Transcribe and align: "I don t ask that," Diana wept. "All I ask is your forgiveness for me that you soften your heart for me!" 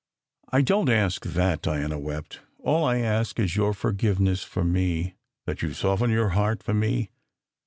"I 0.51 0.61
don 0.63 0.87
t 0.87 0.93
ask 0.93 1.27
that," 1.27 1.61
Diana 1.61 1.99
wept. 1.99 2.39
"All 2.57 2.83
I 2.83 2.97
ask 3.01 3.39
is 3.39 3.55
your 3.55 3.71
forgiveness 3.71 4.43
for 4.43 4.63
me 4.63 5.13
that 5.45 5.61
you 5.61 5.73
soften 5.73 6.09
your 6.09 6.29
heart 6.29 6.63
for 6.63 6.73
me!" 6.73 7.11